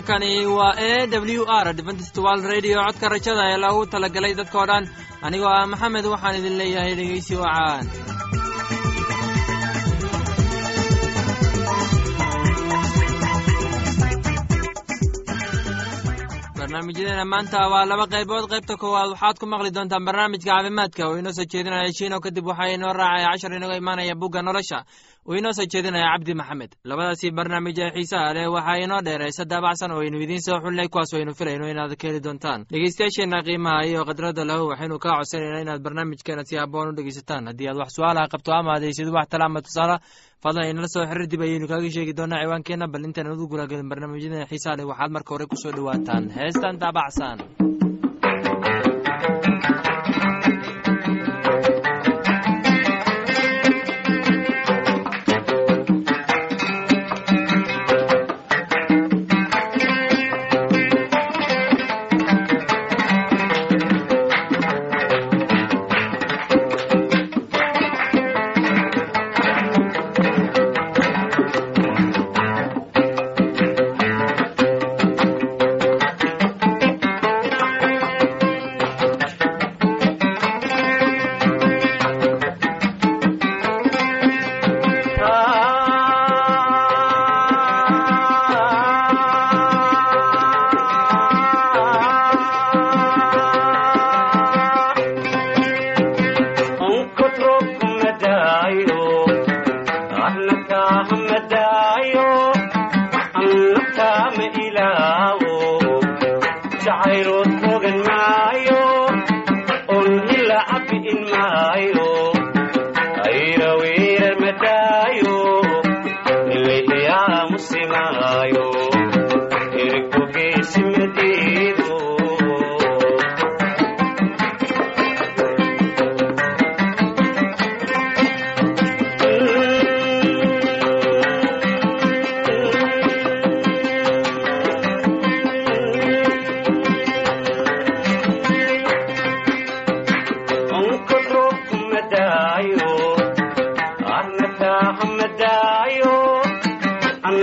halkani 0.00 0.46
waa 0.46 0.74
e 0.78 1.06
w 1.06 1.44
r 1.64 1.68
dventstwal 1.74 2.40
radio. 2.52 2.78
Codka 2.86 3.08
rajada 3.12 3.42
ee 3.52 3.58
loogu 3.64 3.82
talagalay 3.92 4.32
dadkao 4.40 4.64
dhan 4.70 4.84
anigoo 5.26 5.52
ah 5.58 5.66
maxamed 5.72 6.04
waxaan 6.12 6.38
idin 6.40 6.58
leeyahay 6.60 6.94
dhegeysi 6.98 7.34
wacaan 7.42 7.84
barnaamijyadeena 16.58 17.24
maanta 17.32 17.58
waa 17.72 17.84
laba 17.90 18.06
qaybood. 18.12 18.44
Qaybta 18.52 18.76
koowaad 18.76 19.10
waxaad 19.14 19.36
ku 19.40 19.46
maqli 19.46 19.70
doontaan 19.74 20.04
barnaamijka 20.06 20.50
caafimaadka. 20.50 21.02
Oo 21.08 21.16
inoo 21.20 21.32
soo 21.32 21.44
jeedinaya 21.52 21.92
shiino 21.92 22.20
kadib 22.20 22.46
waxaa 22.46 22.74
inoo 22.76 22.92
raacaya 22.92 23.28
cashar 23.32 23.52
inaga 23.58 23.76
imaanaya 23.76 24.14
bugga 24.14 24.42
nolosha 24.42 24.84
uu 25.30 25.36
inoo 25.38 25.52
soo 25.56 25.66
jeedinaya 25.72 26.08
cabdi 26.12 26.34
maxamed 26.40 26.72
labadaasi 26.90 27.26
barnaamij 27.38 27.78
ee 27.84 27.90
xiisaha 27.96 28.34
leh 28.36 28.46
waxaa 28.54 28.76
inoo 28.84 29.00
dheeraysa 29.06 29.44
daabacsan 29.52 29.90
oo 29.94 30.00
aynu 30.04 30.18
idiin 30.24 30.42
soo 30.46 30.58
xulinay 30.64 30.88
kuwaas 30.92 31.12
aynu 31.14 31.32
filayno 31.38 31.66
inaad 31.72 31.92
ka 32.00 32.04
heli 32.08 32.20
doontaan. 32.26 32.60
Dhegeystayaasheenna 32.72 33.38
qiimaha 33.46 33.86
iyo 33.90 34.00
khadradda 34.08 34.42
lahu 34.50 34.64
waxaynu 34.72 34.98
kaa 35.04 35.16
codsanayna 35.18 35.60
inaad 35.64 35.82
barnaamijkeena 35.86 36.42
si 36.48 36.54
haboon 36.62 36.88
u 36.90 36.96
dhegeysataan. 36.98 37.46
Haddii 37.50 37.68
aad 37.70 37.78
wax 37.82 37.90
su'aalaha 37.96 38.28
qabto 38.32 38.50
ama 38.58 38.70
adaysid 38.76 39.08
wax 39.16 39.26
tala 39.30 39.44
ama 39.46 39.60
tusaala 39.66 39.96
fadlan 40.42 40.68
inala 40.72 40.88
soo 40.94 41.04
xiriir 41.10 41.28
dib 41.32 41.40
ayaynu 41.46 41.66
kaaga 41.70 41.90
sheegi 41.94 42.12
doonaa 42.18 42.42
ciwaankeenna 42.44 42.86
bal 42.92 43.04
intaan 43.08 43.32
udu 43.34 43.44
gulagelin 43.52 43.88
barnaamijyadeena 43.90 44.46
xiisaha 44.50 44.76
leh 44.78 44.86
waxaad 44.90 45.10
marka 45.16 45.30
hore 45.34 45.46
ku 45.46 45.56
soo 45.62 45.72
dhowaataan 45.76 46.24
heestan 46.38 46.74
daabacsan 46.82 47.38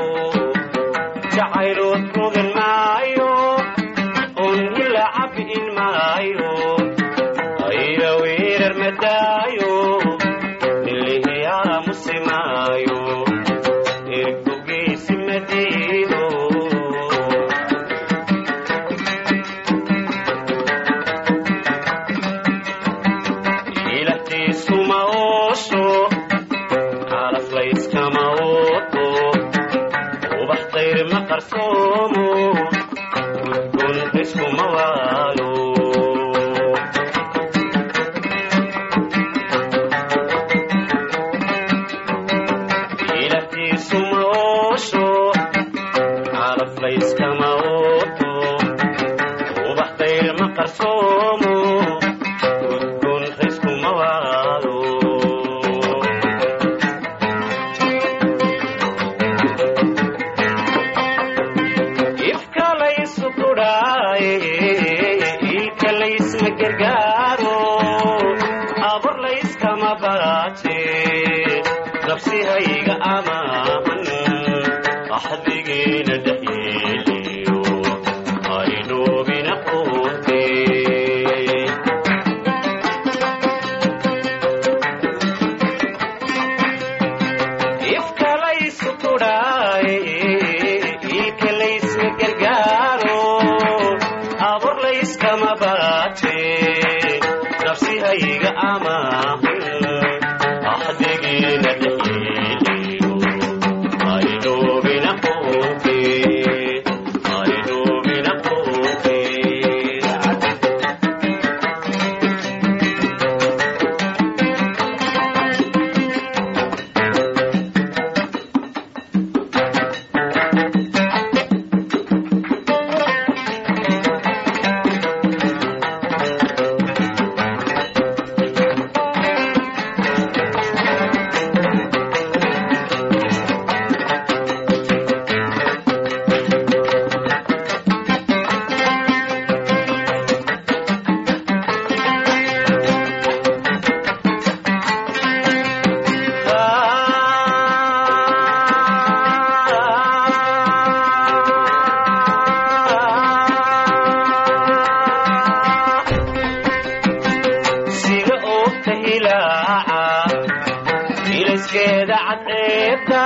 qeebta 162.44 163.24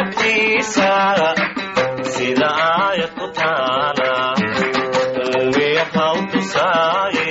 agtiisa 0.00 0.90
sida 2.12 2.48
aayad 2.48 3.12
ku 3.18 3.26
taala 3.38 4.12
uumiyahaw 5.22 6.16
tusaaye 6.32 7.21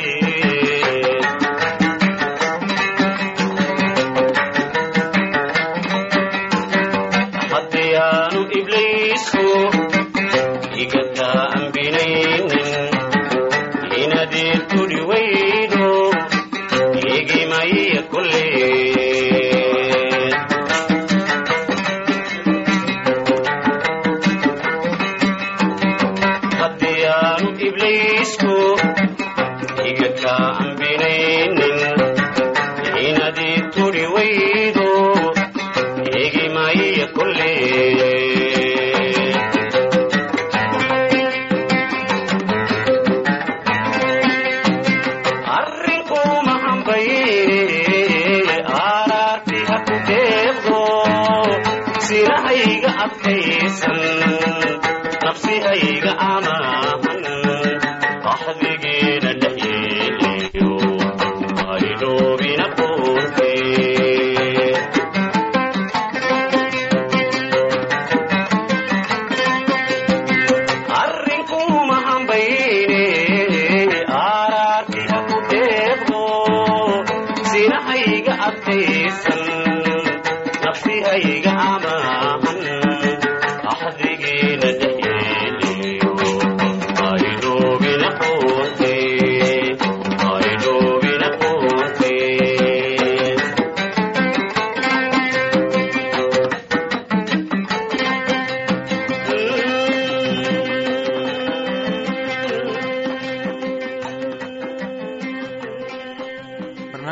sinahayga 53.10 53.41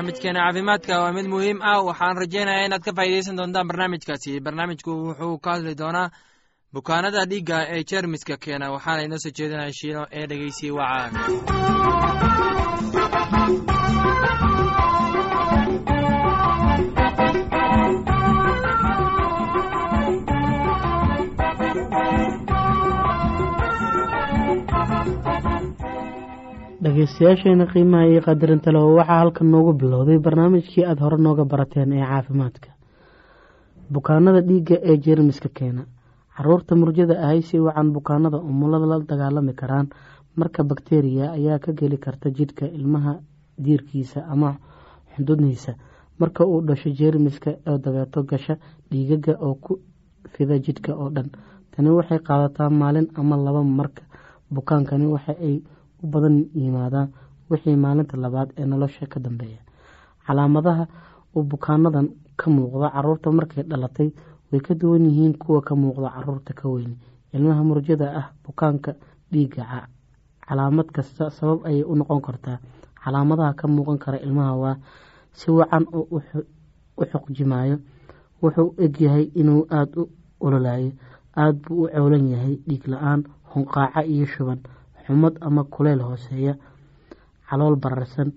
barnaamijkeena 0.09 0.39
caafimaadka 0.41 1.01
waa 1.01 1.11
mid 1.13 1.25
muhiim 1.27 1.59
ah. 1.61 1.81
Waxaan 1.85 2.17
rajaynayaa 2.17 2.65
inaad 2.65 2.81
ka 2.83 2.91
faa'iidaysan 2.97 3.37
doontaan 3.37 3.67
barnaamijkaasi. 3.67 4.39
Barnaamijku 4.41 4.91
wuxuu 4.91 5.37
ka 5.43 5.51
hadli 5.53 5.75
doonaa 5.77 6.09
bukaanada 6.73 7.25
dhiigga 7.29 7.57
ee 7.75 7.83
jeermiska 7.89 8.37
keena. 8.43 8.71
Waxaana 8.73 9.01
inoo 9.05 9.19
soo 9.23 9.31
jeedinaya 9.37 9.73
shiino 9.79 10.01
ee 10.17 10.25
dhegeysiye 10.29 10.71
wacaan 10.71 11.11
dhegeystayaasheena 26.83 27.65
qiimaha 27.71 28.05
iyo 28.11 28.21
qadarinta 28.27 28.71
waxaa 28.71 29.19
halkan 29.19 29.47
noogu 29.51 29.73
bilowday 29.73 30.17
barnaamijkii 30.25 30.85
aada 30.85 31.01
hore 31.03 31.17
nooga 31.17 31.43
barateen 31.45 31.91
ee 31.93 31.99
caafimaadka. 32.07 32.69
Bukaanada 33.91 34.41
dhiigga 34.41 34.75
ee 34.89 34.97
jeermiska 34.97 35.49
keena. 35.49 35.83
Caruurta 36.37 36.75
murjada 36.75 37.15
ahay 37.19 37.41
si 37.41 37.59
wacan 37.59 37.91
bukaanada 37.91 38.37
umulada 38.37 38.85
la 38.85 38.99
dagaalami 38.99 39.53
karaan. 39.53 39.89
Marka 40.37 40.63
bakteriya 40.63 41.31
ayaa 41.31 41.59
ka 41.59 41.71
geli 41.73 41.97
karta 41.97 42.29
jidhka 42.31 42.65
ilmaha 42.67 43.19
diirkiisa 43.57 44.23
ama 44.31 44.55
xundudniisa 45.15 45.75
marka 46.19 46.45
uu 46.47 46.61
dhasho 46.61 46.89
jeermiska 46.95 47.51
oo 47.67 47.77
dabeeto 47.77 48.23
gasha 48.23 48.55
dhiigaga 48.91 49.35
oo 49.41 49.55
ku 49.55 49.79
fida 50.31 50.55
jidhka 50.59 50.95
oo 50.95 51.09
dhan. 51.09 51.27
Tani 51.75 51.89
waxay 51.89 52.19
qaadataa 52.19 52.69
maalin 52.69 53.07
ama 53.19 53.35
laba 53.37 53.63
marka. 53.63 54.03
Bukaankani 54.53 55.07
waxa 55.11 55.35
ay 55.43 55.59
u 56.03 56.07
badan 56.07 56.45
yimaadaan 56.55 57.09
wixii 57.49 57.75
maalinta 57.75 58.17
labaad 58.17 58.49
ee 58.57 58.65
nolosha 58.65 59.05
ka 59.07 59.19
dambeeya. 59.19 59.59
Calaamadaha 60.25 60.87
uu 61.35 61.43
bukaanadan 61.43 62.07
ka 62.37 62.49
muuqda 62.49 62.89
carruurta 62.93 63.31
markay 63.31 63.63
dhalatay 63.63 64.09
way 64.51 64.61
ka 64.61 64.73
duwan 64.75 65.05
yihiin 65.05 65.33
kuwa 65.37 65.61
ka 65.61 65.75
muuqda 65.75 66.09
carruurta 66.15 66.53
ka 66.53 66.69
weyn. 66.69 66.95
Ilmaha 67.33 67.63
murjada 67.63 68.07
ah 68.19 68.27
bukaanka 68.45 68.91
dhiiga 69.31 69.87
calaamad 70.47 70.87
kasta 70.95 71.29
sabab 71.29 71.65
ayay 71.65 71.83
u 71.83 71.95
noqon 71.95 72.21
kartaa. 72.21 72.57
Calaamadaha 73.03 73.53
ka 73.53 73.67
muuqan 73.67 73.97
kara 73.97 74.17
ilmaha 74.19 74.53
waa 74.61 74.75
si 75.33 75.51
wacan 75.51 75.85
oo 75.93 76.07
u 76.97 77.05
xuqjimayo 77.11 77.77
wuxuu 78.41 78.73
egyahay 78.85 79.25
inuu 79.35 79.65
aada 79.69 80.01
u 80.01 80.09
ololayo 80.39 80.91
aada 81.35 81.59
buu 81.67 81.83
u 81.83 81.89
cowlan 81.95 82.25
yahay 82.33 82.55
dhiig 82.67 82.87
la'aan 82.87 83.23
hunqaaco 83.53 84.01
iyo 84.13 84.25
shuban 84.25 84.59
xumad 85.09 85.37
ama 85.41 85.63
kuleyl 85.63 86.01
hooseeya 86.05 86.53
calool 87.49 87.75
bararsan 87.75 88.31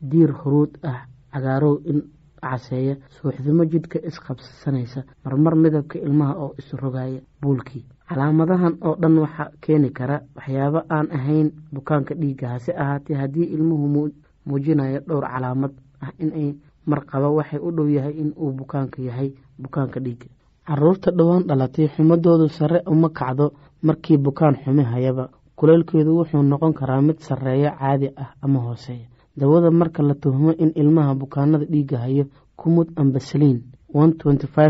diir 0.00 0.32
huruud 0.32 0.78
ah 0.82 1.04
cagaarow 1.32 1.76
in 1.84 2.02
caseeya 2.40 2.96
suuxdimo 3.16 3.64
jidhka 3.64 3.98
isqabsanaysa 4.08 5.04
marmar 5.24 5.54
midabka 5.56 5.98
ilmaha 5.98 6.34
oo 6.44 6.54
isrogaya 6.58 7.20
buulkii. 7.42 7.84
Calaamadahan 8.08 8.74
oo 8.84 8.94
dhan 9.00 9.18
waxaa 9.18 9.50
keeni 9.60 9.90
kara 9.92 10.20
waxyaabo 10.36 10.80
aan 10.90 11.08
ahayn 11.12 11.48
bukaanka 11.74 12.14
dhiigga. 12.14 12.48
Hase 12.48 12.72
ahaatee 12.76 13.16
haddii 13.16 13.48
ilmuhu 13.56 14.10
muujinayo 14.46 15.00
dhowr 15.08 15.24
calaamad 15.32 15.72
ah 16.04 16.12
inay 16.20 16.54
marqaba 16.86 17.28
waxay 17.30 17.60
u 17.60 17.70
dhow 17.76 17.88
yahay 17.88 18.12
in 18.22 18.32
uu 18.36 18.52
bukaanka 18.52 19.02
yahay 19.02 19.32
bukaanka 19.58 20.00
dhiigga. 20.00 20.26
Caruurta 20.68 21.10
dhowaan 21.10 21.44
dhalatay 21.48 21.88
xumadoodu 21.96 22.48
sare 22.48 22.82
uma 22.86 23.08
kacdo 23.08 23.52
markii 23.82 24.16
bukaan 24.18 24.56
xumi 24.64 24.84
hayaba 24.84 25.28
kuleylkeedu 25.56 26.16
wuxuu 26.18 26.42
noqon 26.42 26.72
karaa 26.78 27.02
mid 27.02 27.18
sarreeya 27.26 27.70
caadi 27.78 28.08
ah 28.16 28.30
ama 28.42 28.60
hooseeya. 28.66 29.06
Dawada 29.36 29.70
marka 29.70 30.02
la 30.02 30.14
tuhmo 30.14 30.52
in 30.58 30.72
ilmaha 30.74 31.14
bukaanada 31.14 31.64
dhiigga 31.64 31.98
hayo 31.98 32.24
kumud 32.56 32.88
ambasaliin 32.96 33.62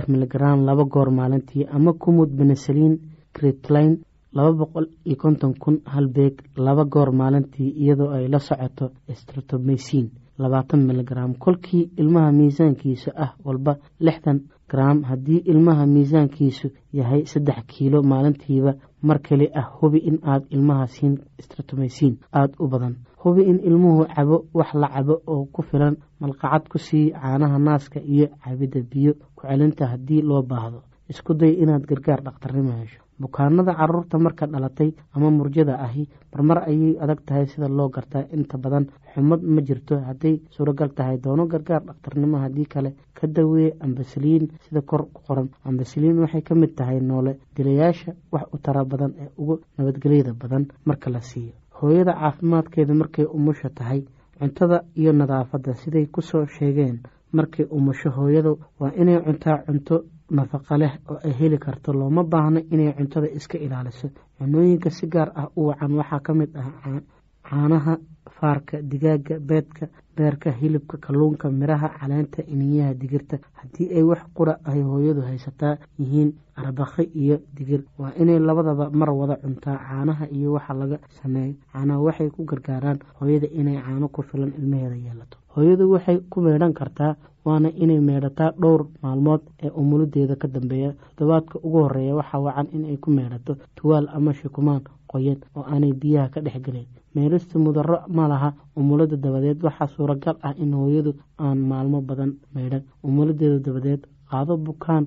miligram 0.09 0.65
laba 0.65 0.85
goor 0.85 1.11
maalintii 1.11 1.67
ama 1.73 1.93
kumud 1.93 2.29
benesaliin 2.39 2.99
critline 3.33 3.99
laba 4.33 4.53
boqol 4.53 4.87
iyo 5.05 5.17
konton 5.17 5.55
kun 5.59 5.81
hal 5.85 6.07
beeg 6.09 6.35
laba 6.57 6.85
goor 6.85 7.13
maalintii 7.13 7.71
iyadoo 7.83 8.11
ay 8.17 8.29
la 8.29 8.39
socoto 8.39 8.91
stratomaysiin 9.15 10.11
labaatan 10.39 10.81
miligram 10.87 11.35
kolkii 11.35 11.91
ilmaha 11.97 12.33
miisaankiisa 12.33 13.11
ah 13.17 13.31
walba 13.45 13.77
lixdan 14.01 14.41
garaam 14.71 15.03
haddii 15.11 15.43
ilmaha 15.53 15.87
miisaankiisu 15.87 16.69
yahay 16.93 17.23
saddex 17.33 17.59
kiilo 17.67 18.03
maalintiiba 18.03 18.73
mar 19.03 19.19
kale 19.27 19.47
ah 19.55 19.67
hubi 19.81 19.99
in 19.99 20.19
aad 20.23 20.45
ilmaha 20.51 20.87
siin 20.87 21.19
stratomaysiin 21.45 22.15
aada 22.33 22.55
u 22.61 22.69
badan. 22.69 22.95
Hubi 23.23 23.43
in 23.51 23.59
ilmuhu 23.69 24.05
cabo 24.15 24.45
wax 24.55 24.75
la 24.75 24.89
cabo 24.89 25.15
oo 25.27 25.45
ku 25.53 25.63
filan 25.63 25.97
malqacad 26.21 26.69
ku 26.69 26.79
sii 26.79 27.11
caanaha 27.13 27.59
naaska 27.59 28.01
iyo 28.01 28.27
cabidda 28.45 28.81
biyo 28.91 29.13
ku 29.37 29.47
celinta 29.47 29.87
haddii 29.93 30.23
loo 30.23 30.43
baahdo 30.43 30.83
isku 31.09 31.35
day 31.35 31.53
inaad 31.63 31.85
gargaar 31.87 32.21
dhakhtarnimo 32.23 32.73
hesho. 32.81 33.01
Bukaanada 33.21 33.75
carruurta 33.79 34.19
marka 34.19 34.47
dhalatay 34.47 34.91
ama 35.15 35.31
murjada 35.31 35.79
ahi 35.87 36.09
marmar 36.35 36.59
ayay 36.69 36.97
adag 37.01 37.21
tahay 37.27 37.47
sida 37.47 37.69
loo 37.69 37.89
gartaa. 37.89 38.25
Inta 38.33 38.59
badan 38.59 38.87
xumad 39.15 39.43
ma 39.43 39.61
jirto. 39.63 39.95
Hadday 40.09 40.41
suuragal 40.51 40.91
tahay 40.95 41.19
doono 41.19 41.47
gargaar 41.47 41.83
dhakhtarnimo 41.87 42.39
haddii 42.43 42.67
kale. 42.67 42.95
Ka 43.15 43.27
daweeye 43.27 43.77
ambasaliin 43.81 44.49
sida 44.67 44.81
kor 44.83 45.07
ku 45.13 45.23
qoran. 45.27 45.49
Ambasaliin 45.65 46.19
waxay 46.19 46.43
ka 46.43 46.55
mid 46.55 46.75
tahay 46.75 47.01
noole 47.01 47.39
dilayaasha 47.57 48.13
wax 48.33 48.45
u 48.53 48.59
tara 48.59 48.85
badan 48.85 49.15
ee 49.19 49.29
ugu 49.39 49.61
nabadgelyada 49.79 50.33
badan 50.35 50.67
marka 50.85 51.11
la 51.11 51.21
siiyo. 51.21 51.53
Hooyada 51.81 52.13
caafimaadkeeda 52.15 52.95
markay 52.95 53.25
umusha 53.31 53.69
tahay 53.71 54.03
cuntada 54.41 54.83
iyo 54.97 55.13
nadaafadda 55.13 55.75
siday 55.75 56.07
ku 56.07 56.21
soo 56.23 56.47
sheegeen 56.47 56.99
markay 57.33 57.67
umusho 57.71 58.11
hooyadu 58.11 58.59
waa 58.81 58.91
inay 58.99 59.23
cuntaa 59.23 59.63
cunto 59.67 60.05
nafaqa 60.31 60.79
leh 60.79 60.93
oo 61.11 61.19
ay 61.25 61.33
heli 61.41 61.59
karto 61.59 61.93
looma 61.93 62.23
baahno 62.25 62.61
inay 62.71 62.93
cuntada 62.97 63.29
iska 63.29 63.59
ilaaliso. 63.59 64.09
Cunooyinka 64.39 64.91
si 64.91 65.07
gaar 65.07 65.31
ah 65.35 65.49
u 65.57 65.67
wacan 65.69 65.93
waxaa 65.95 66.21
ka 66.21 66.33
mid 66.35 66.51
ah 66.57 67.01
caanaha 67.49 67.99
faarka 68.41 68.81
digaaga 68.83 69.39
beedka 69.39 69.87
beerka 70.17 70.51
hilibka 70.51 70.97
kalluunka 70.99 71.51
miraha 71.51 71.89
caleenta 72.01 72.43
iniyaha 72.47 72.95
digirta. 72.95 73.37
Haddii 73.59 73.93
ay 73.97 74.03
wax 74.03 74.23
qura 74.35 74.59
ay 74.65 74.81
hooyadu 74.83 75.21
haysataa 75.23 75.77
yihiin 75.99 76.33
arbakhi 76.57 77.03
iyo 77.15 77.39
digir. 77.57 77.85
Waa 77.99 78.13
inay 78.19 78.39
labadaba 78.39 78.91
mar 78.91 79.11
wada 79.11 79.37
cuntaa 79.37 79.77
caanaha 79.79 80.27
iyo 80.33 80.53
waxa 80.53 80.75
laga 80.75 80.99
sameeyo. 81.21 81.55
Caanaha 81.73 82.01
waxay 82.01 82.31
ku 82.31 82.45
gargaaraan 82.45 82.99
hooyada 83.21 83.47
inay 83.53 83.77
caano 83.83 84.09
ku 84.09 84.23
filan 84.23 84.53
ilmaheeda 84.59 84.97
yeelato 84.97 85.37
hooyadu 85.55 85.85
waxay 85.95 86.19
ku 86.33 86.41
meedhan 86.47 86.73
kartaa 86.81 87.13
waana 87.47 87.69
inay 87.83 88.01
meedhataa 88.09 88.51
dhowr 88.63 88.83
maalmood 89.03 89.43
ee 89.65 89.71
umuladeeda 89.81 90.37
ka 90.43 90.49
dambeeya. 90.49 90.91
Toddobaadka 91.17 91.57
ugu 91.67 91.79
horreeya 91.85 92.15
waxaa 92.21 92.41
wacan 92.47 92.69
inay 92.77 92.97
ku 92.97 93.11
meedhato 93.11 93.53
tuwaal 93.77 94.07
ama 94.17 94.33
shukumaan 94.39 94.83
qoyan 95.13 95.39
oo 95.57 95.65
aanay 95.73 95.93
biyaha 96.03 96.29
ka 96.35 96.41
dhex 96.41 96.57
gelin 96.67 96.87
meelista 97.15 97.59
mudaro 97.65 97.99
ma 98.17 98.25
laha 98.29 98.49
umulada 98.77 99.17
dabadeed. 99.17 99.59
Waxaa 99.67 99.89
suuragal 99.95 100.37
ah 100.43 100.55
in 100.63 100.73
hooyadu 100.75 101.13
aan 101.39 101.59
maalmo 101.71 102.01
badan 102.09 102.33
meydhan 102.55 102.83
umuladeeda 103.07 103.59
dabadeed 103.67 104.03
qaado 104.31 104.57
bukaan 104.57 105.05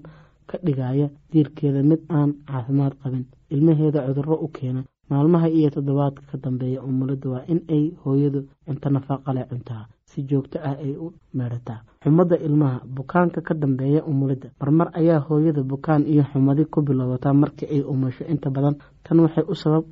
ka 0.49 0.57
dhigaya 0.65 1.07
diirkeeda 1.31 1.81
mid 1.83 2.01
aan 2.17 2.29
caafimaad 2.47 2.93
qabin. 3.03 3.25
Ilmaheeda 3.53 4.05
cudurro 4.07 4.35
u 4.45 4.47
keena. 4.47 4.81
Maalmaha 5.09 5.47
iyo 5.49 5.69
toddobaadka 5.75 6.21
ka 6.31 6.37
dambeeya 6.43 6.79
umulada 6.87 7.27
waa 7.33 7.43
in 7.51 7.59
ay 7.75 7.83
hooyadu 8.03 8.39
cunto 8.65 8.87
nafaqa 8.89 9.33
leh 9.35 9.45
cuntaa 9.49 9.83
si 10.09 10.23
joogto 10.29 10.57
ah 10.63 10.75
ay 10.85 10.95
u 10.95 11.13
meedhataa 11.37 11.79
xumada 12.03 12.35
ilmaha 12.47 12.79
bukaanka 12.95 13.41
ka 13.47 13.53
dambeeya 13.53 14.01
umulidda 14.11 14.49
marmar 14.61 14.87
ayaa 14.99 15.19
hooyada 15.27 15.63
bukaan 15.63 16.03
iyo 16.07 16.23
xumadi 16.31 16.65
ku 16.65 16.81
bilowdataa 16.81 17.33
markii 17.33 17.67
ay 17.75 17.81
umusho. 17.81 18.23
Inta 18.33 18.49
badan 18.49 18.75
tan 19.03 19.19
waxay 19.19 19.43
u 19.47 19.55
sabab 19.55 19.83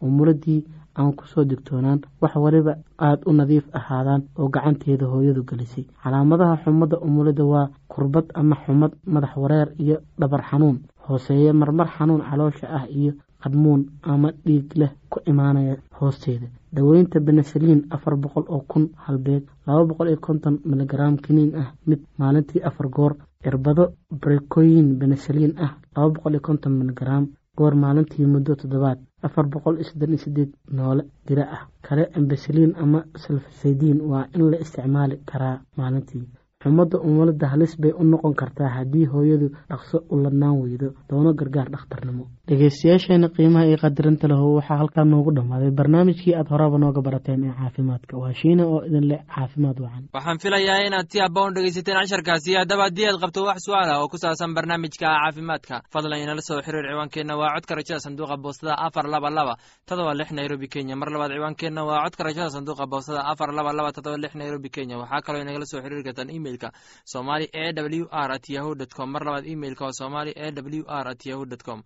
umuladii 0.00 0.64
aan 0.96 1.12
ku 1.18 1.26
soo 1.26 1.44
digtoonaan. 1.44 2.00
Wax 2.20 2.34
waliba 2.36 2.76
aada 2.98 3.22
u 3.26 3.32
nadiif 3.32 3.64
ahaadaan 3.74 4.22
oo 4.38 4.48
gacanteeda 4.48 5.06
hooyadu 5.06 5.42
gelisay. 5.44 5.84
Calaamadaha 6.02 6.56
xumada 6.64 6.96
umulida 7.00 7.44
waa 7.44 7.68
kurbad 7.88 8.26
ama 8.34 8.54
xumad 8.66 8.92
madax 9.06 9.36
wareer 9.36 9.68
iyo 9.78 9.96
dhabar 10.18 10.42
xanuun. 10.50 10.78
Hooseeya 11.08 11.52
marmar 11.52 11.88
xanuun 11.98 12.22
caloosha 12.30 12.66
ah 12.70 12.86
iyo 12.88 13.12
qadmuun 13.42 13.90
ama 14.02 14.30
dhiig 14.46 14.70
leh 14.76 14.90
imaanaya 15.26 15.76
hoosteeda. 16.00 16.46
Daweynta 16.74 17.20
benesaliin 17.20 17.86
afar 17.90 18.16
boqol 18.16 18.44
oo 18.48 18.62
kun 18.70 18.84
halbeeg 19.04 19.42
laba 19.66 19.84
boqol 19.84 20.08
iyo 20.08 20.18
konton 20.26 20.58
miligaraam 20.64 21.16
kiniin 21.24 21.52
ah 21.62 21.68
mid 21.86 22.00
maalintii 22.18 22.62
afar 22.68 22.88
goor. 22.88 23.14
Irbado 23.48 23.84
brekoyin 24.20 24.88
benesaliin 24.98 25.54
ah 25.64 25.72
laba 25.96 26.10
boqol 26.14 26.32
iyo 26.34 26.40
konton 26.40 26.72
miligaraam 26.78 27.24
goor 27.56 27.74
maalintii 27.74 28.26
muddo 28.26 28.54
toddobaad. 28.60 28.98
Afar 29.22 29.46
boqol 29.52 29.74
iyo 29.76 29.84
soddon 29.84 30.08
iyo 30.14 30.18
sideed 30.24 30.50
noole 30.76 31.02
dira 31.26 31.44
ah. 31.56 31.62
Kale 31.82 32.04
ambasaliin 32.16 32.72
ama 32.82 33.04
salfasaydiin 33.22 34.00
waa 34.10 34.26
in 34.34 34.50
la 34.50 34.56
isticmaali 34.64 35.16
karaa 35.30 35.60
maalintii. 35.76 36.24
Xumada 36.64 36.96
umulada 36.98 37.46
halis 37.52 37.76
bay 37.80 37.92
u 38.00 38.04
noqon 38.04 38.34
kartaa 38.40 38.68
haddii 38.76 39.04
hooyadu 39.12 39.48
dhaqso 39.68 39.98
u 40.10 40.16
ladnaan 40.22 40.56
weydo 40.62 40.88
doono 41.10 41.32
gargaar 41.34 41.68
dhakhtarnimo 41.70 42.24
dhegeystayaasheena 42.48 43.28
qiimaha 43.36 43.64
iyo 43.68 43.78
qadarinta 43.80 44.28
leho 44.28 44.46
waxaa 44.60 44.76
halkaa 44.80 45.04
noogu 45.04 45.30
dhammaaday 45.36 45.70
barnaamijkii 45.78 46.34
aad 46.36 46.48
horaba 46.52 46.76
nooga 46.78 47.00
barateen 47.00 47.40
ee 47.48 47.52
caafimaadka. 47.60 48.18
Waa 48.20 48.34
shiina 48.40 48.64
oo 48.68 48.84
idin 48.84 49.08
leh 49.08 49.20
caafimaad 49.34 49.78
wacan. 49.80 50.04
Waxaan 50.12 50.38
filayaa 50.44 50.84
inaad 50.86 51.08
si 51.08 51.18
habboon 51.24 51.54
dhegeysateen 51.56 51.96
casharkaasi 52.00 52.52
haddaba 52.60 52.82
haddii 52.88 53.06
aad 53.08 53.16
qabto 53.22 53.44
wax 53.48 53.64
su'aal 53.64 53.88
ah 53.94 54.00
oo 54.04 54.08
ku 54.12 54.18
saabsan 54.20 54.52
barnaamijka 54.54 55.08
caafimaadka. 55.08 55.76
Fadlan 55.92 56.20
inala 56.20 56.42
soo 56.48 56.60
xiriir 56.60 56.84
ciwaankeenna 56.92 57.32
waa 57.40 57.54
codka 57.56 57.74
rajada 57.80 58.00
sanduuqa 58.04 58.36
boostada 58.36 58.74
afar 58.86 59.06
laba 59.08 59.30
laba 59.30 59.54
todoba 59.88 60.12
lix 60.14 60.28
nairobi 60.36 60.68
kenya. 60.68 60.96
Mar 61.00 61.08
labaad 61.14 61.32
ciwaankeenna 61.32 61.80
waa 61.88 62.04
codka 62.04 62.22
rajada 62.28 62.50
sanduuqa 62.56 62.84
boostada 62.92 63.24
afar 63.32 63.50
laba 63.56 63.72
laba 63.72 63.90
todoba 63.96 64.16
lix 64.20 64.34
nairobi 64.36 64.68
kenya. 64.68 64.98
Waxaa 65.00 65.24
kaloo 65.24 65.40
inagala 65.40 65.64
soo 65.64 65.80
xiriiri 65.80 66.04
kartaan 66.04 66.28
emailka 66.36 66.68
somali 67.12 67.48
e 67.52 67.72
w 67.72 68.04
r 68.12 68.30
at 68.36 68.44
yahu 68.52 68.76
com. 68.96 69.08
Mar 69.14 69.22
labaad 69.24 69.44
emailka 69.48 69.84
waa 69.88 69.92
somali 70.00 70.32
e 70.36 70.52
w 70.52 70.84
r 70.88 71.06
at 71.08 71.22
yahu 71.30 71.44
dt 71.46 71.62
com 71.64 71.80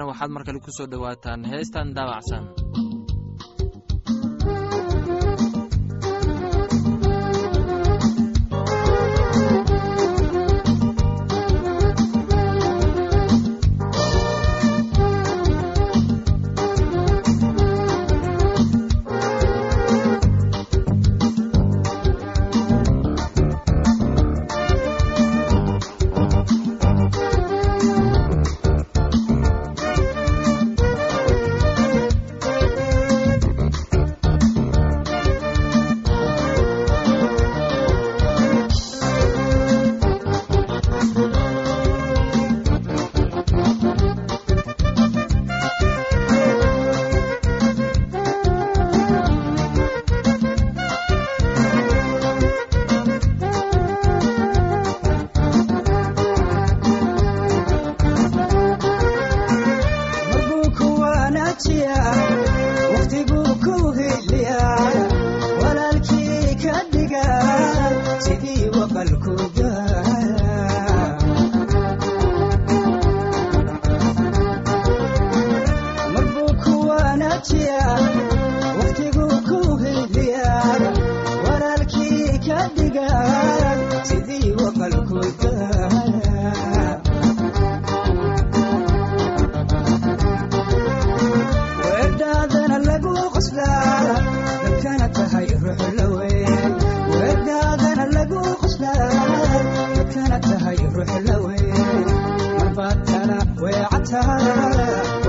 haddana 0.00 0.12
waxaad 0.12 0.30
mar 0.34 0.42
kale 0.46 0.58
ku 0.64 0.70
soo 0.76 0.86
dhowaataan 0.92 1.40
heestan 1.52 1.86
daabacsan 1.96 2.44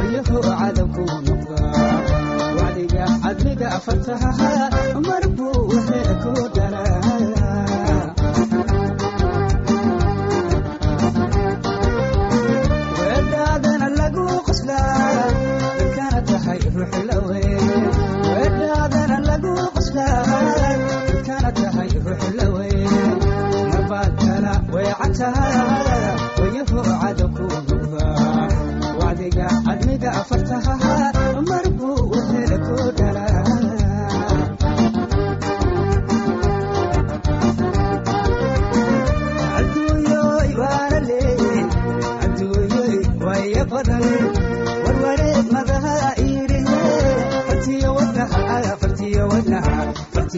waryaho 0.01 0.39
cadabku 0.59 1.03
wacdiga 2.57 3.05
cadliga 3.23 3.67
afartaha 3.77 4.31
mar 5.07 5.23
buu 5.37 5.61
waxee 5.69 6.13
ku 6.23 6.31
dara 6.55 6.83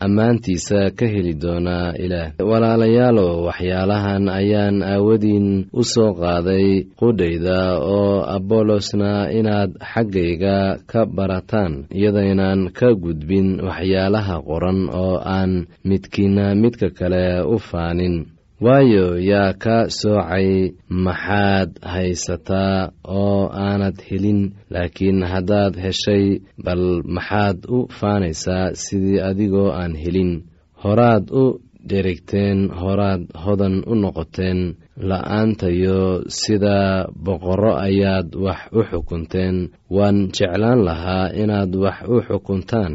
ammaantiisa 0.00 0.90
ka 0.98 1.06
heli 1.06 1.34
doonaa 1.42 1.92
ilaah. 2.04 2.32
Walaalayaalow 2.50 3.44
waxyaalahan 3.48 4.28
ayaan 4.28 4.82
aawadiin 4.82 5.48
u 5.72 5.82
soo 5.92 6.14
qaaday 6.22 6.86
qudhayda 7.00 7.60
oo 7.96 8.22
abolosna 8.36 9.10
inaad 9.38 9.70
xaggayga 9.92 10.56
ka 10.90 11.00
barataan 11.16 11.72
iyadaynaan 11.98 12.60
ka 12.78 12.88
gudbin 13.04 13.48
waxyaalaha 13.66 14.36
qoran 14.48 14.80
oo 15.02 15.16
aan 15.36 15.52
midkiina 15.88 16.54
midka 16.62 16.88
kale 16.98 17.24
u 17.54 17.58
faanin 17.68 18.16
waayo 18.60 19.06
yaa 19.30 19.52
ka 19.62 19.76
soocay 19.98 20.74
maxaad 20.90 21.70
haysataa 21.92 22.90
oo 23.04 23.46
aanad 23.54 23.96
helin 24.08 24.40
laakiin 24.72 25.22
haddaad 25.32 25.74
heshay 25.84 26.24
bal 26.64 26.84
maxaad 27.16 27.58
u 27.76 27.78
faanaysaa 27.98 28.74
sidii 28.82 29.20
adigoo 29.30 29.70
aan 29.80 29.94
helin. 30.02 30.32
Horaad 30.82 31.24
u 31.42 31.44
dherigteen 31.88 32.58
horaad 32.80 33.22
hodan 33.44 33.76
u 33.86 33.94
noqoteen 34.02 34.60
la'aantayo 35.08 36.00
sida 36.40 37.06
boqorro 37.24 37.72
ayaad 37.86 38.28
wax 38.44 38.60
u 38.78 38.80
xukunteen. 38.90 39.56
Waan 39.96 40.18
jeclaan 40.36 40.80
lahaa 40.88 41.30
inaad 41.42 41.72
wax 41.84 41.98
u 42.14 42.16
xukuntaan 42.26 42.94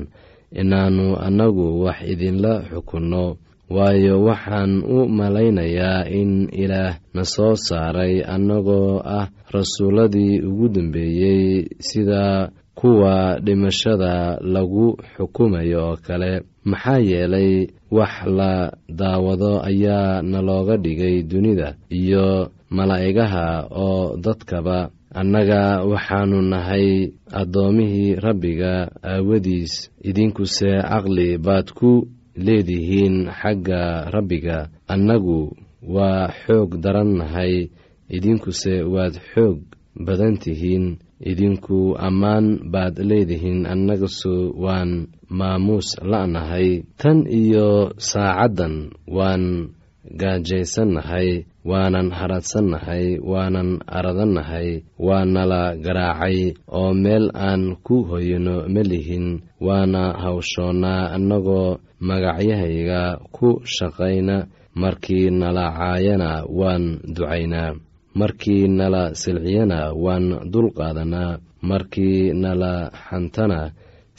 inaannu 0.62 1.08
annagu 1.28 1.66
wax 1.86 1.98
idinla 2.14 2.54
xukunno 2.70 3.26
waayo 3.76 4.16
waxaan 4.28 4.74
u 4.96 5.08
malaynayaa 5.18 6.06
in 6.20 6.32
ilaah 6.64 6.96
na 7.16 7.24
soo 7.34 7.56
saaray 7.68 8.22
annagoo 8.34 9.02
ah 9.18 9.28
rasuulladii 9.56 10.42
ugu 10.50 10.68
dambeeyey 10.70 11.66
sida 11.80 12.50
kuwa 12.76 13.40
dhimashada 13.46 14.38
lagu 14.42 14.98
xukumayo 15.18 15.80
oo 15.90 15.98
kale. 16.06 16.42
Maxaa 16.66 17.00
yeelay 17.10 17.68
wax 17.92 18.14
la 18.38 18.72
daawado 18.90 19.62
ayaa 19.70 20.22
nalooga 20.22 20.78
dhigay 20.78 21.24
dunida 21.24 21.76
iyo 21.90 22.50
malaa'igaha 22.70 23.68
oo 23.72 24.18
dadkaba. 24.24 24.90
Annaga 25.14 25.86
waxaannu 25.86 26.42
nahay 26.42 27.14
addoomihii 27.32 28.16
rabbiga 28.26 28.74
aawadiis. 29.04 29.74
Idinkuse 30.02 30.72
caqli 30.90 31.38
baad 31.38 31.68
ku 31.78 32.08
leedihiin 32.36 33.30
xagga 33.30 34.10
rabbiga. 34.14 34.70
Annagu 34.88 35.56
waa 35.82 36.28
xoog 36.46 36.82
daran 36.84 37.18
nahay. 37.20 37.70
Idinkuse 38.10 38.84
waad 38.94 39.16
xoog 39.34 39.60
badan 40.06 40.38
tihiin. 40.42 41.00
Idinku 41.24 41.96
ammaan 41.98 42.70
baad 42.74 43.00
leedihiin. 43.00 43.66
Annagasu 43.66 44.52
waan 44.64 44.92
maamuus 45.30 45.96
la'nahay. 46.02 46.84
Tan 47.00 47.24
iyo 47.30 47.94
saacaddan 47.98 48.92
waan 49.08 49.74
gaajaysannahay 50.20 51.46
waanan 51.66 52.12
haradsannahay 52.12 53.20
waanan 53.32 53.80
aradannahay 53.88 54.84
waa 55.00 55.26
nala 55.26 55.76
garaacay 55.86 56.54
oo 56.68 56.92
meel 57.04 57.32
aan 57.34 57.80
ku 57.86 58.04
hoyno 58.10 58.68
ma 58.74 58.82
lihin 58.92 59.28
waana 59.68 60.04
hawshoonnaa 60.24 61.16
annagoo 61.16 61.80
magacyahayga 62.08 63.02
ku 63.36 63.64
shaqayna 63.76 64.48
markii 64.76 65.32
nala 65.32 65.66
caayana 65.78 66.44
waan 66.60 67.00
ducaynaa 67.16 67.78
markii 68.20 68.68
nala 68.68 69.16
silciyana 69.22 69.80
waan 70.04 70.26
dulqaadanaa 70.52 71.40
markii 71.70 72.34
nala 72.44 72.92
xantana 73.08 73.60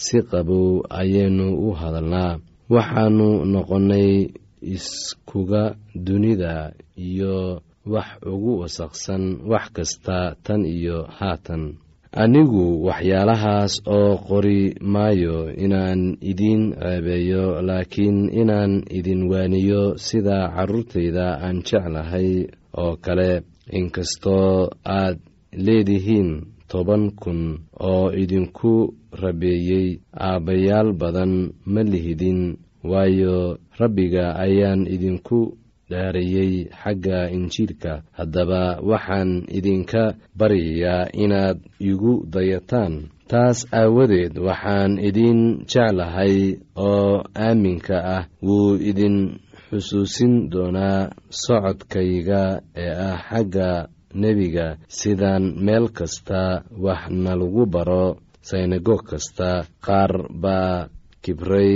si 0.04 0.18
qabow 0.30 0.82
ayaynu 1.00 1.46
u 1.66 1.76
hadalnaa 1.80 2.38
waxaannu 2.74 3.28
noqonnay 3.52 4.08
iskuga 4.74 5.76
dunida 6.06 6.72
iyo 6.96 7.60
wax 7.86 8.08
ugu 8.32 8.52
wasaqsan 8.64 9.24
wax 9.50 9.64
kasta 9.76 10.18
tan 10.44 10.64
iyo 10.64 11.04
haatan. 11.18 11.62
Anigu 12.22 12.86
waxyaalahaas 12.86 13.82
oo 13.96 14.16
qori 14.28 14.60
maayo 14.92 15.50
inaan 15.64 16.02
idiin 16.30 16.62
ceebeeyo 16.80 17.44
laakiin 17.68 18.18
inaan 18.40 18.72
idin 18.98 19.22
waaniyo 19.30 19.82
sida 20.06 20.38
carruurtayda 20.54 21.26
aan 21.44 21.56
jeclahay 21.66 22.30
oo 22.82 22.96
kale. 23.04 23.42
Inkastoo 23.78 24.70
aad 24.84 25.18
leedihiin 25.66 26.30
toban 26.70 27.10
kun 27.20 27.40
oo 27.80 28.12
idinku 28.22 28.94
rabeeyey 29.22 29.98
aabbayaal 30.26 30.92
badan 31.00 31.32
ma 31.72 31.82
lihidin 31.92 32.40
waayo 32.90 33.58
rabbiga 33.80 34.24
ayaan 34.44 34.82
idinku 34.94 35.40
dhaariyey 35.90 36.52
xagga 36.80 37.20
injiilka. 37.36 37.92
Haddaba 38.18 38.62
waxaan 38.90 39.30
idinka 39.58 40.04
baryayaa 40.38 41.10
inaad 41.24 41.58
igu 41.90 42.12
dayataan. 42.34 42.94
Taas 43.30 43.58
aawadeed 43.72 44.34
waxaan 44.46 44.92
idin 45.08 45.40
jeclahay 45.70 46.36
oo 46.76 47.24
aaminka 47.46 47.96
ah 48.16 48.24
wuu 48.46 48.76
idin 48.90 49.16
xusuusin 49.68 50.34
doonaa 50.52 51.10
socodkayga 51.42 52.42
ee 52.82 52.92
ah 53.08 53.18
xagga 53.28 53.70
nebiga. 54.22 54.76
Sidaan 54.98 55.44
meel 55.66 55.86
kasta 55.98 56.42
wax 56.84 57.02
nalagu 57.24 57.64
baro 57.74 58.06
synagoog 58.48 59.02
kasta 59.10 59.50
qaar 59.86 60.12
baa 60.42 60.88
kibray 61.24 61.74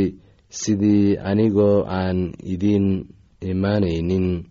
sidii 0.51 1.17
anigoo 1.31 1.85
aan 2.01 2.33
idiin 2.43 2.87
imaanaynin 3.51 4.45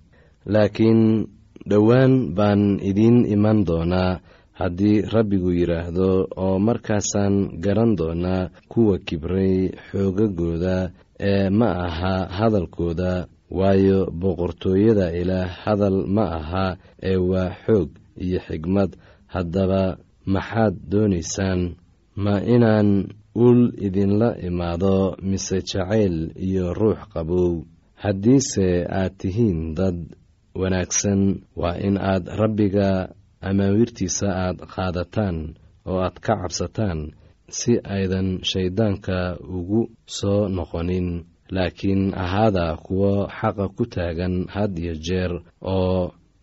laakiin 0.45 1.27
dhowaan 1.69 2.13
baan 2.37 2.79
idiin 2.89 3.25
iman 3.35 3.65
doonaa 3.67 4.19
haddii 4.59 5.01
rabbigu 5.13 5.51
yidhaahdo 5.59 6.09
oo 6.45 6.59
markaasaan 6.59 7.35
garan 7.63 7.91
doonaa 7.99 8.49
kuwa 8.71 8.97
kibray 9.07 9.69
xoogagooda 9.89 10.91
ee 11.19 11.49
ma 11.49 11.69
aha 11.87 12.15
hadalkooda 12.37 13.27
waayo 13.57 13.99
boqortooyada 14.21 15.11
ilaah 15.21 15.49
hadal 15.63 15.97
ma 16.15 16.25
aha 16.39 16.65
ee 17.09 17.17
waa 17.29 17.51
xoog 17.65 17.89
iyo 18.25 18.39
xigmad. 18.47 18.91
Haddaba 19.33 19.97
maxaad 20.25 20.75
doonaysaan 20.91 21.61
ma 22.23 22.33
inaan 22.55 22.89
ul 23.45 23.59
idinla 23.87 24.29
imaado 24.47 24.95
mise 25.29 25.57
jacayl 25.69 26.17
iyo 26.47 26.73
ruux 26.79 26.99
qabow. 27.13 27.51
Haddiise 28.03 28.67
aad 28.99 29.13
tihiin 29.19 29.59
dad 29.77 29.97
wanaagsan 30.59 31.21
waa 31.61 31.77
in 31.87 31.95
aad 32.11 32.25
rabbiga 32.41 32.89
amaawiirtiisa 33.49 34.27
aad 34.45 34.57
qaadataan 34.73 35.37
oo 35.89 35.97
aad 36.05 36.17
ka 36.25 36.33
cabsataan 36.41 36.99
si 37.57 37.73
aydan 37.95 38.27
shayddaanka 38.49 39.17
ugu 39.57 39.81
soo 40.17 40.41
noqonin. 40.55 41.09
Laakiin 41.55 42.03
ahaada 42.23 42.65
kuwo 42.85 43.11
xaqa 43.37 43.65
ku 43.75 43.83
taagan 43.93 44.35
had 44.53 44.73
iyo 44.83 44.93
jeer 45.05 45.31
oo 45.61 46.11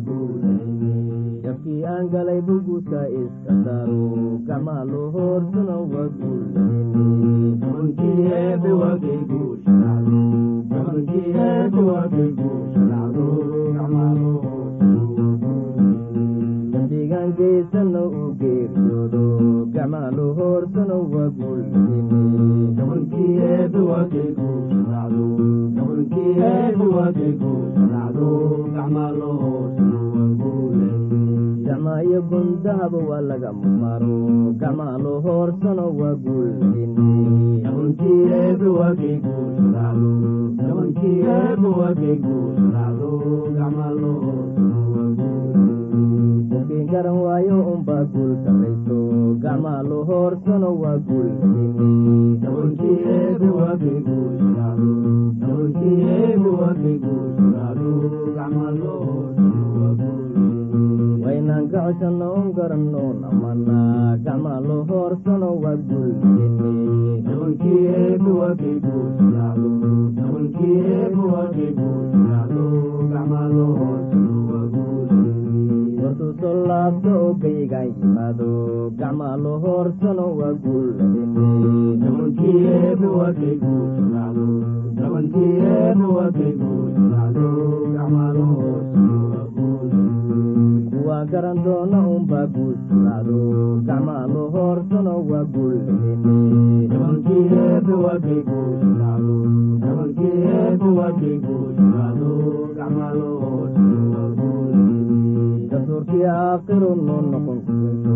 jabkii 1.44 1.80
aan 1.92 2.06
galay 2.12 2.40
buguta 2.48 3.00
iska 3.20 3.52
saaro 3.64 4.02
gacmaalo 4.48 5.00
hoorsana 5.14 5.76
waa 5.92 6.08
guurshadaacdo 12.38 13.26
gacmaalo 13.76 14.32
dambigaan 17.08 17.32
geysana 17.38 18.00
uu 18.04 18.30
geeriyoodo 18.40 19.22
gacmaalo 19.74 20.24
hoorsana 20.38 20.96
waa 21.12 21.28
guulayne 21.38 21.98
gabankii 22.76 23.32
eebba 23.50 23.80
waa 33.08 33.20
laga 33.28 33.52
maro 33.80 34.16
guulayne 36.24 36.84
gabankii 37.64 38.20
eebba 38.40 38.68
waa 38.78 38.94
kay 39.00 39.16
dadkii 46.68 46.84
garan 46.92 47.16
waayo 47.24 47.56
unbaa 47.72 48.04
guul 48.12 48.32
waa 50.82 50.96
guulayne 51.06 51.64
gabankii 52.42 52.96
eebba 53.14 53.48
waa 53.58 53.76
kay 53.82 53.98
guurshadaacdo 54.06 54.90
gabankii 55.40 55.96
eebba 56.16 56.50
waa 56.60 56.74
kay 56.82 56.96
guurshadaacdo 57.04 57.90
gacmaalo 58.36 58.92
hoorsana 59.06 59.62
waa 59.78 59.92
guulayne 60.00 61.24
waynaan 61.24 61.64
ka 61.72 61.80
coshanno 61.86 62.28
un 62.40 62.48
garanno 62.58 63.04
namana 63.22 63.78
guulayne 65.88 66.68
gabankii 67.28 67.80
eebba 67.96 68.30
waa 68.40 68.54
kay 68.60 68.76
soo 76.18 76.54
laabto 76.68 77.10
oo 77.24 77.32
kaygaan 77.42 77.88
yimaado 77.98 78.48
gacmaalo 78.98 79.52
hoorsano 79.64 80.24
waa 80.38 80.54
guulayne 80.62 81.22
gabankii 82.02 82.56
eebba 82.74 83.08
waa 83.18 83.32
kay 83.38 83.54
guurshadaacdo 83.62 84.46
gabankii 84.98 85.52
eebba 85.74 86.06
waa 86.16 86.30
kay 86.38 86.52
guurshadaacdo 86.60 87.46
gacmaalo 87.96 88.44
hoorsano 88.58 89.16
waa 89.32 89.46
guulayne 89.54 90.04
kuwaa 90.90 91.24
garan 91.32 91.58
doona 91.64 91.98
unbaa 92.16 92.46
guursadaacdo 92.54 93.38
gacmaalo 93.88 94.42
hoorsano 94.54 95.14
waa 95.30 95.44
guulayne 95.54 96.88
dastuurkii 105.70 106.24
aakhiru 106.34 106.90
noo 107.06 107.20
noqon 107.32 107.58
kuweyso 107.66 108.14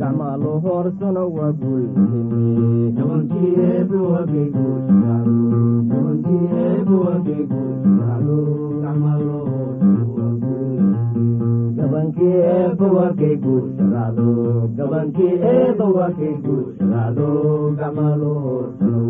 gacmaalo 0.00 0.50
hoorsano 0.64 1.22
waa 1.36 1.52
guulayne 1.58 3.14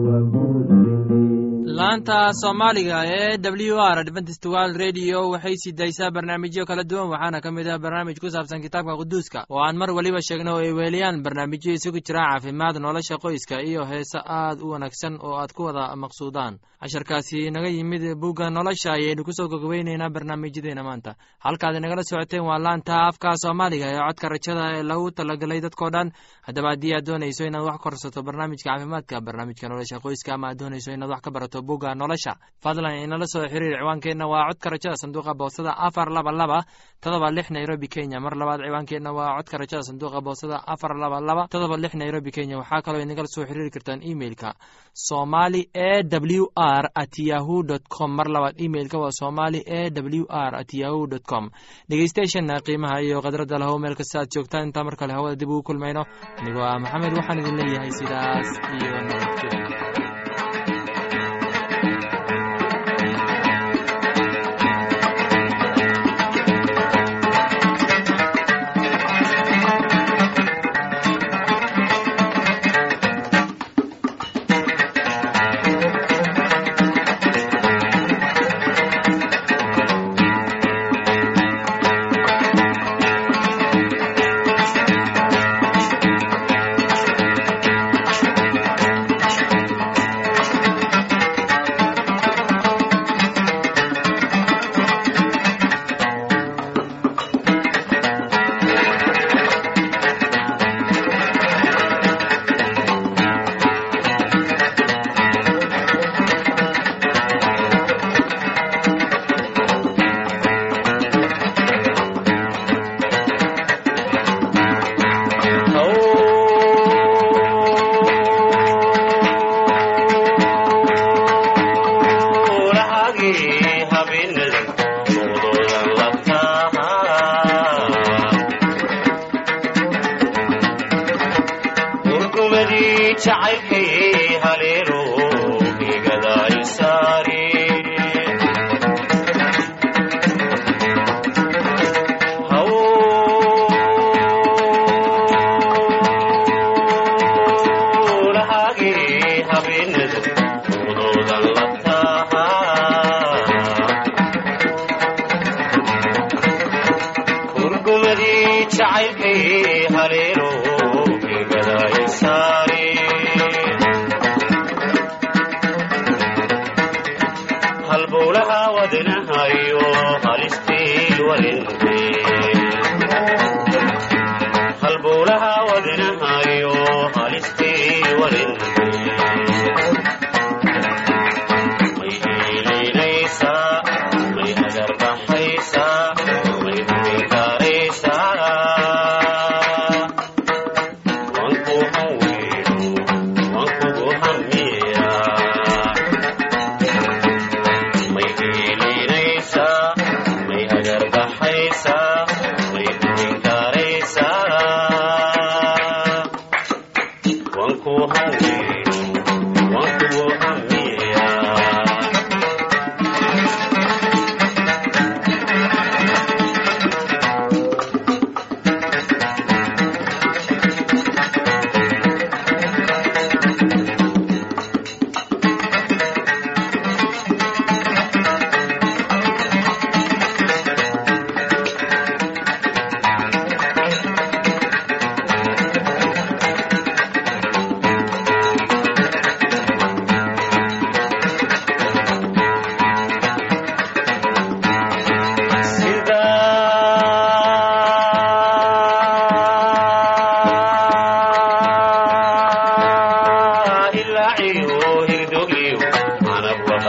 waa 0.05 0.21
guulayne 0.33 1.45
laanta 1.79 2.33
soomaaliga 2.41 2.99
ee 3.07 3.39
w 3.39 3.79
r 3.95 3.99
adventist 3.99 4.45
world 4.47 4.77
radio 4.77 5.31
waxay 5.31 5.57
sii 5.63 5.73
daysaa 5.73 6.11
barnaamijyo 6.11 6.65
kala 6.67 6.85
duwan 6.85 7.09
waxaana 7.13 7.41
ka 7.45 7.51
mid 7.57 7.67
ah 7.69 7.79
barnaamij 7.85 8.19
ku 8.23 8.31
saabsan 8.31 8.63
kitaabka 8.63 8.97
quduuska. 9.01 9.41
Oo 9.51 9.61
aan 9.67 9.77
mar 9.77 9.91
weliba 9.97 10.21
sheegno 10.29 10.51
oo 10.55 10.59
ay 10.63 10.73
weeliyaan 10.73 11.23
barnaamijyo 11.25 11.73
isugu 11.73 12.01
jira 12.07 12.21
caafimaad 12.31 12.77
nolosha 12.79 13.17
qoyska 13.25 13.57
iyo 13.63 13.85
heese 13.91 14.19
aad 14.25 14.59
u 14.63 14.71
wanaagsan 14.73 15.19
oo 15.27 15.35
aad 15.41 15.53
ku 15.57 15.63
wada 15.67 15.97
maqsuudaan. 15.97 16.55
Casharkaasi 16.85 17.51
naga 17.51 17.69
yimid 17.69 18.03
bugga 18.21 18.51
nolosha 18.51 18.93
ayaynu 18.93 19.25
ku 19.25 19.33
soo 19.33 19.49
gogobeyneynaa 19.49 20.11
barnaamijyadeena 20.15 20.83
maanta. 20.85 21.15
Halkaad 21.45 21.75
inagala 21.77 22.03
socoteen 22.05 22.45
waa 22.45 22.59
laanta 22.59 22.94
afka 23.09 23.31
soomaaliga 23.43 23.87
ee 23.93 23.99
codka 24.07 24.29
rajada 24.29 24.65
ee 24.79 24.83
lagu 24.83 25.11
talagalay 25.11 25.61
dadkoo 25.61 25.91
dhan. 25.95 26.09
Haddaba 26.47 26.69
haddii 26.73 26.95
aad 26.97 27.07
doonayso 27.07 27.45
inaad 27.49 27.65
wax 27.69 27.79
korsato 27.85 28.23
barnaamijka 28.23 28.71
caafimaadka 28.71 29.21
barnaamijka 29.27 29.69
nolosha 29.69 29.99
qoyska 30.05 30.35
ama 30.35 30.49
aad 30.51 30.59
doonayso 30.61 30.93
inaad 30.93 31.11
wax 31.11 31.21
ka 31.25 31.31
barato 31.31 31.63
bugga 31.63 31.95
nolosha 31.95 32.33
fadlan 32.63 32.97
inala 33.05 33.27
soo 33.27 33.47
xiriir 33.53 33.79
ciwaankeenna 33.81 34.27
waa 34.33 34.47
codka 34.51 34.71
rajada 34.71 34.97
sanduuqa 35.03 35.35
boosada 35.35 35.73
afar 35.87 36.09
laba 36.17 36.33
laba 36.33 36.59
todoba 37.01 37.31
lix 37.37 37.51
nairobi 37.51 37.89
kenya. 37.89 38.21
Mar 38.21 38.35
labaad 38.37 38.61
ciwaankeenna 38.67 39.11
waa 39.19 39.37
codka 39.39 39.57
rajada 39.63 39.83
sanduuqa 39.89 40.21
boosada 40.27 40.57
afar 40.67 40.93
laba 41.03 41.21
laba 41.21 41.49
todoba 41.53 41.77
lix 41.77 41.95
nairobi 41.95 42.31
kenya. 42.37 42.57
Waxaa 42.59 42.83
kaloo 42.87 43.01
inagala 43.07 43.27
soo 43.35 43.45
xiriiri 43.49 43.71
kartaan 43.71 44.01
emailka 44.11 44.55
somali 44.93 45.63
e 45.73 46.03
w 46.05 46.47
r 46.57 46.85
at 46.95 47.15
yahu 47.19 47.65
com. 47.89 48.11
Mar 48.17 48.29
labaad 48.29 48.55
emailka 48.61 48.99
waa 48.99 49.11
somali 49.21 49.59
e 49.67 49.91
w 49.91 50.27
r 50.29 50.55
at 50.61 50.71
yahu 50.75 51.09
com. 51.31 51.51
Dhegeystayaashana 51.89 52.61
qiimaha 52.85 53.01
iyo 53.07 53.19
khadradda 53.25 53.57
lahow 53.63 53.79
meel 53.83 53.95
kasta 53.97 54.19
aad 54.21 54.29
joogtaan. 54.35 54.67
Intaa 54.69 54.85
mar 54.85 54.97
kale 54.97 55.13
hawada 55.17 55.37
dib 55.41 55.49
ugu 55.49 55.63
kulmayno 55.69 56.03
anigoo 56.41 56.65
ah 56.71 56.79
maxamed 56.85 57.17
waxaan 57.19 57.39
idin 57.41 57.57
leeyahay 57.59 57.93
sidaas 57.99 58.49
iyo 58.77 58.91
nabadgelyo 59.09 59.94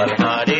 anab 0.01 0.19
waqal 0.19 0.54